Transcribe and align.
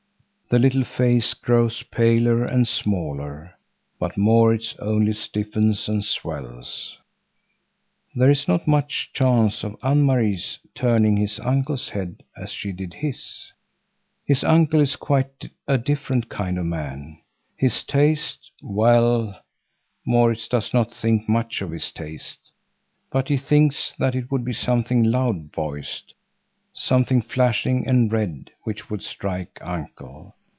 The 0.49 0.59
little 0.59 0.83
face 0.83 1.33
grows 1.33 1.81
paler 1.81 2.43
and 2.43 2.67
smaller, 2.67 3.55
but 3.99 4.17
Maurits 4.17 4.75
only 4.79 5.13
stiffens 5.13 5.87
and 5.87 6.03
swells. 6.03 6.97
There 8.15 8.29
is 8.29 8.49
not 8.49 8.67
much 8.67 9.13
chance 9.13 9.63
of 9.63 9.77
Anne 9.81 10.03
Marie's 10.03 10.59
turning 10.75 11.15
his 11.15 11.39
uncle's 11.39 11.87
head 11.87 12.23
as 12.35 12.51
she 12.51 12.73
did 12.73 12.95
his. 12.95 13.53
His 14.25 14.43
uncle 14.43 14.81
is 14.81 14.97
quite 14.97 15.49
a 15.69 15.77
different 15.77 16.27
kind 16.27 16.57
of 16.57 16.65
man. 16.65 17.21
His 17.55 17.81
taste—well, 17.85 19.41
Maurits 20.05 20.49
does 20.49 20.73
not 20.73 20.93
think 20.93 21.29
much 21.29 21.61
of 21.61 21.71
his 21.71 21.93
taste 21.93 22.51
but 23.09 23.29
he 23.29 23.37
thinks 23.37 23.93
that 23.99 24.15
it 24.15 24.29
would 24.29 24.43
be 24.43 24.51
something 24.51 25.01
loud 25.01 25.53
voiced, 25.53 26.13
something 26.73 27.21
flashing 27.21 27.87
and 27.87 28.11
red 28.11 28.51
which 28.65 28.89
would 28.89 29.01
strike 29.01 29.57
Uncle. 29.61 30.35